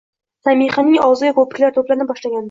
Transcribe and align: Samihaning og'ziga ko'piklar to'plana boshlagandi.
Samihaning 0.47 0.95
og'ziga 1.07 1.33
ko'piklar 1.39 1.75
to'plana 1.75 2.09
boshlagandi. 2.13 2.39